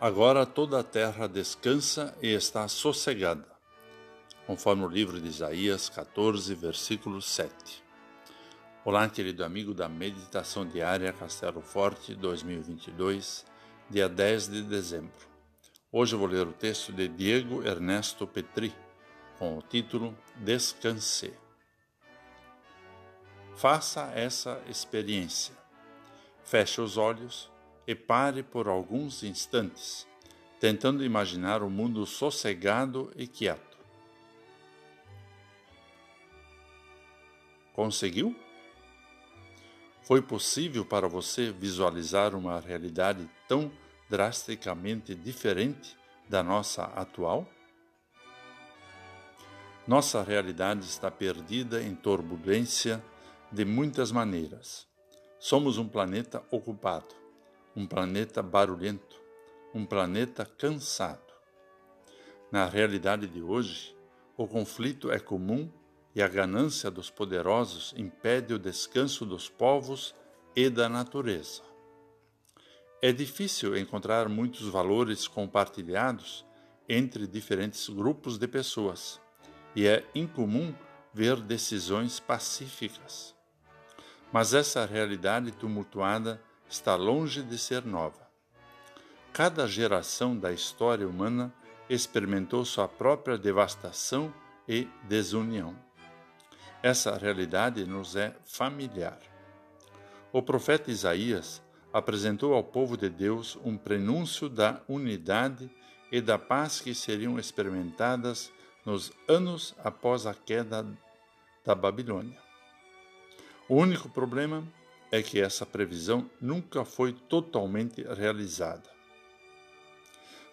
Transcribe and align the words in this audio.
Agora 0.00 0.46
toda 0.46 0.80
a 0.80 0.82
terra 0.82 1.28
descansa 1.28 2.16
e 2.22 2.28
está 2.28 2.66
sossegada, 2.68 3.46
conforme 4.46 4.82
o 4.82 4.88
livro 4.88 5.20
de 5.20 5.28
Isaías 5.28 5.90
14, 5.90 6.54
versículo 6.54 7.20
7. 7.20 7.84
Olá, 8.82 9.06
querido 9.10 9.44
amigo 9.44 9.74
da 9.74 9.90
Meditação 9.90 10.66
Diária 10.66 11.12
Castelo 11.12 11.60
Forte 11.60 12.14
2022, 12.14 13.44
dia 13.90 14.08
10 14.08 14.48
de 14.48 14.62
dezembro. 14.62 15.28
Hoje 15.92 16.16
vou 16.16 16.26
ler 16.26 16.46
o 16.46 16.52
texto 16.54 16.94
de 16.94 17.06
Diego 17.06 17.62
Ernesto 17.62 18.26
Petri, 18.26 18.74
com 19.38 19.58
o 19.58 19.62
título 19.62 20.16
Descanse. 20.36 21.34
Faça 23.54 24.10
essa 24.14 24.62
experiência. 24.66 25.54
Feche 26.42 26.80
os 26.80 26.96
olhos 26.96 27.50
e 27.86 27.94
pare 27.94 28.42
por 28.42 28.68
alguns 28.68 29.22
instantes, 29.22 30.06
tentando 30.58 31.04
imaginar 31.04 31.62
o 31.62 31.66
um 31.66 31.70
mundo 31.70 32.04
sossegado 32.06 33.12
e 33.16 33.26
quieto. 33.26 33.78
Conseguiu? 37.72 38.36
Foi 40.02 40.20
possível 40.20 40.84
para 40.84 41.08
você 41.08 41.52
visualizar 41.52 42.34
uma 42.34 42.60
realidade 42.60 43.28
tão 43.46 43.70
drasticamente 44.08 45.14
diferente 45.14 45.96
da 46.28 46.42
nossa 46.42 46.84
atual? 46.84 47.48
Nossa 49.86 50.22
realidade 50.22 50.84
está 50.84 51.10
perdida 51.10 51.82
em 51.82 51.94
turbulência 51.94 53.02
de 53.50 53.64
muitas 53.64 54.12
maneiras. 54.12 54.86
Somos 55.38 55.78
um 55.78 55.88
planeta 55.88 56.42
ocupado 56.50 57.19
um 57.74 57.86
planeta 57.86 58.42
barulhento, 58.42 59.20
um 59.74 59.86
planeta 59.86 60.44
cansado. 60.44 61.32
Na 62.50 62.66
realidade 62.66 63.26
de 63.26 63.40
hoje, 63.40 63.96
o 64.36 64.46
conflito 64.46 65.10
é 65.10 65.18
comum 65.18 65.70
e 66.14 66.22
a 66.22 66.28
ganância 66.28 66.90
dos 66.90 67.10
poderosos 67.10 67.94
impede 67.96 68.52
o 68.52 68.58
descanso 68.58 69.24
dos 69.24 69.48
povos 69.48 70.14
e 70.56 70.68
da 70.68 70.88
natureza. 70.88 71.62
É 73.00 73.12
difícil 73.12 73.76
encontrar 73.76 74.28
muitos 74.28 74.68
valores 74.68 75.28
compartilhados 75.28 76.44
entre 76.88 77.26
diferentes 77.26 77.88
grupos 77.88 78.36
de 78.36 78.48
pessoas 78.48 79.20
e 79.76 79.86
é 79.86 80.04
incomum 80.14 80.74
ver 81.14 81.40
decisões 81.40 82.18
pacíficas. 82.18 83.34
Mas 84.32 84.54
essa 84.54 84.84
realidade 84.84 85.52
tumultuada 85.52 86.42
está 86.70 86.94
longe 86.94 87.42
de 87.42 87.58
ser 87.58 87.84
nova. 87.84 88.30
Cada 89.32 89.66
geração 89.66 90.38
da 90.38 90.52
história 90.52 91.06
humana 91.06 91.52
experimentou 91.88 92.64
sua 92.64 92.86
própria 92.86 93.36
devastação 93.36 94.32
e 94.68 94.88
desunião. 95.08 95.76
Essa 96.82 97.18
realidade 97.18 97.84
nos 97.84 98.14
é 98.14 98.34
familiar. 98.44 99.18
O 100.32 100.40
profeta 100.40 100.90
Isaías 100.90 101.60
apresentou 101.92 102.54
ao 102.54 102.62
povo 102.62 102.96
de 102.96 103.08
Deus 103.08 103.58
um 103.64 103.76
prenúncio 103.76 104.48
da 104.48 104.80
unidade 104.88 105.68
e 106.12 106.20
da 106.20 106.38
paz 106.38 106.80
que 106.80 106.94
seriam 106.94 107.38
experimentadas 107.38 108.52
nos 108.86 109.12
anos 109.28 109.74
após 109.82 110.24
a 110.24 110.34
queda 110.34 110.86
da 111.64 111.74
Babilônia. 111.74 112.38
O 113.68 113.76
único 113.76 114.08
problema 114.08 114.64
é 115.10 115.22
que 115.22 115.40
essa 115.40 115.66
previsão 115.66 116.30
nunca 116.40 116.84
foi 116.84 117.12
totalmente 117.12 118.02
realizada. 118.02 118.88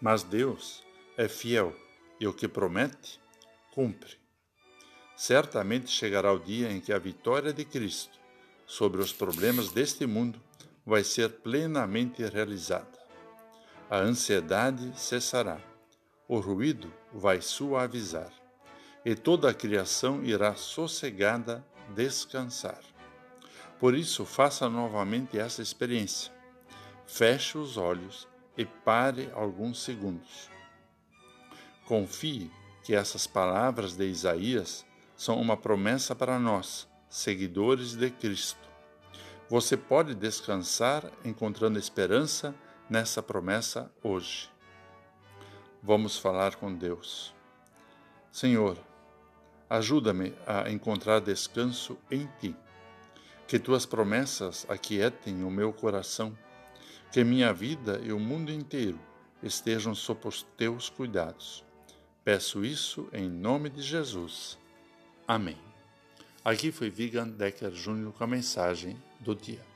Mas 0.00 0.22
Deus 0.22 0.82
é 1.16 1.28
fiel 1.28 1.74
e 2.20 2.26
o 2.26 2.32
que 2.32 2.46
promete, 2.46 3.20
cumpre. 3.72 4.16
Certamente 5.16 5.90
chegará 5.90 6.32
o 6.32 6.38
dia 6.38 6.70
em 6.70 6.80
que 6.80 6.92
a 6.92 6.98
vitória 6.98 7.52
de 7.52 7.64
Cristo 7.64 8.18
sobre 8.66 9.00
os 9.00 9.12
problemas 9.12 9.70
deste 9.70 10.06
mundo 10.06 10.40
vai 10.84 11.04
ser 11.04 11.28
plenamente 11.40 12.22
realizada. 12.24 12.98
A 13.88 13.98
ansiedade 13.98 14.92
cessará, 14.98 15.60
o 16.26 16.40
ruído 16.40 16.92
vai 17.12 17.40
suavizar, 17.40 18.32
e 19.04 19.14
toda 19.14 19.50
a 19.50 19.54
criação 19.54 20.24
irá 20.24 20.54
sossegada 20.54 21.64
descansar. 21.94 22.91
Por 23.82 23.96
isso, 23.96 24.24
faça 24.24 24.68
novamente 24.68 25.36
essa 25.36 25.60
experiência. 25.60 26.32
Feche 27.04 27.58
os 27.58 27.76
olhos 27.76 28.28
e 28.56 28.64
pare 28.64 29.28
alguns 29.34 29.82
segundos. 29.82 30.48
Confie 31.84 32.48
que 32.84 32.94
essas 32.94 33.26
palavras 33.26 33.96
de 33.96 34.04
Isaías 34.04 34.86
são 35.16 35.40
uma 35.40 35.56
promessa 35.56 36.14
para 36.14 36.38
nós, 36.38 36.88
seguidores 37.10 37.96
de 37.96 38.08
Cristo. 38.08 38.68
Você 39.48 39.76
pode 39.76 40.14
descansar 40.14 41.10
encontrando 41.24 41.76
esperança 41.76 42.54
nessa 42.88 43.20
promessa 43.20 43.90
hoje. 44.00 44.48
Vamos 45.82 46.16
falar 46.16 46.54
com 46.54 46.72
Deus. 46.72 47.34
Senhor, 48.30 48.78
ajuda-me 49.68 50.32
a 50.46 50.70
encontrar 50.70 51.18
descanso 51.18 51.98
em 52.08 52.30
Ti. 52.40 52.54
Que 53.52 53.58
tuas 53.58 53.84
promessas 53.84 54.64
aquietem 54.66 55.44
o 55.44 55.50
meu 55.50 55.74
coração, 55.74 56.34
que 57.12 57.22
minha 57.22 57.52
vida 57.52 58.00
e 58.02 58.10
o 58.10 58.18
mundo 58.18 58.50
inteiro 58.50 58.98
estejam 59.42 59.94
sob 59.94 60.26
os 60.26 60.42
teus 60.56 60.88
cuidados. 60.88 61.62
Peço 62.24 62.64
isso 62.64 63.10
em 63.12 63.28
nome 63.28 63.68
de 63.68 63.82
Jesus. 63.82 64.58
Amém. 65.28 65.58
Aqui 66.42 66.72
foi 66.72 66.88
Vigan 66.88 67.28
Decker 67.28 67.72
Júnior 67.72 68.14
com 68.14 68.24
a 68.24 68.26
mensagem 68.26 68.96
do 69.20 69.34
dia. 69.34 69.71